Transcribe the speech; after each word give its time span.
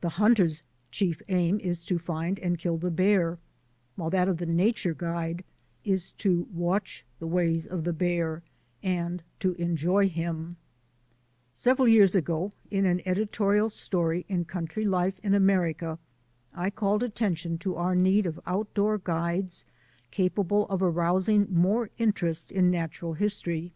The 0.00 0.08
hunter's 0.08 0.64
chief 0.90 1.22
aim 1.28 1.60
is 1.60 1.84
to 1.84 2.00
find 2.00 2.36
and 2.40 2.58
kill 2.58 2.78
the 2.78 2.90
bear, 2.90 3.38
while 3.94 4.10
that 4.10 4.26
of 4.26 4.38
THE 4.38 4.42
EVOLUTION 4.42 4.50
OF 4.50 4.56
NATURE 4.66 4.94
GUIDING 4.94 5.44
245 5.84 5.86
the 5.86 5.90
nature 5.92 6.10
guide 6.10 6.10
is 6.10 6.10
to 6.10 6.52
watch 6.58 7.04
the 7.20 7.28
ways 7.28 7.64
of 7.64 7.84
the 7.84 7.94
hear 8.04 8.42
and 8.82 9.22
to 9.38 9.52
enjoy 9.52 10.08
him. 10.08 10.56
Some 11.52 11.86
years 11.86 12.16
ago 12.16 12.50
in 12.72 12.86
an 12.86 13.00
editorial 13.06 13.68
story 13.68 14.26
in 14.28 14.46
Country 14.46 14.84
Life 14.84 15.20
in 15.20 15.32
America 15.32 16.00
I 16.52 16.68
called 16.70 17.04
attention 17.04 17.56
to 17.58 17.76
our 17.76 17.94
need 17.94 18.26
of 18.26 18.40
outdoor 18.48 18.98
guides 18.98 19.64
capable 20.10 20.66
of 20.68 20.82
arousing 20.82 21.46
more 21.48 21.90
interest 21.98 22.50
in 22.50 22.68
natural 22.72 23.12
history. 23.14 23.70